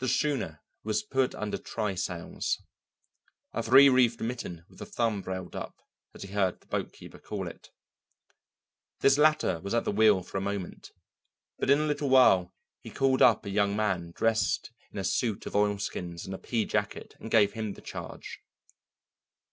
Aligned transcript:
The 0.00 0.08
schooner 0.08 0.64
was 0.82 1.04
put 1.04 1.32
under 1.32 1.58
try 1.58 1.94
sails, 1.94 2.60
"a 3.52 3.62
three 3.62 3.88
reefed 3.88 4.20
mitten 4.20 4.64
with 4.68 4.80
the 4.80 4.84
thumb 4.84 5.22
brailed 5.22 5.54
up," 5.54 5.76
as 6.12 6.22
he 6.24 6.32
heard 6.32 6.58
the 6.58 6.66
boatkeeper 6.66 7.22
call 7.22 7.46
it. 7.46 7.70
This 8.98 9.16
latter 9.16 9.60
was 9.60 9.74
at 9.74 9.84
the 9.84 9.92
wheel 9.92 10.24
for 10.24 10.38
a 10.38 10.40
moment, 10.40 10.90
but 11.56 11.70
in 11.70 11.78
a 11.78 11.86
little 11.86 12.08
while 12.10 12.52
he 12.82 12.90
called 12.90 13.22
up 13.22 13.46
a 13.46 13.50
young 13.50 13.76
man 13.76 14.10
dressed 14.10 14.72
in 14.90 14.98
a 14.98 15.04
suit 15.04 15.46
of 15.46 15.54
oilskins 15.54 16.24
and 16.26 16.34
a 16.34 16.38
pea 16.38 16.64
jacket 16.64 17.14
and 17.20 17.30
gave 17.30 17.52
him 17.52 17.74
the 17.74 17.80
charge. 17.80 18.40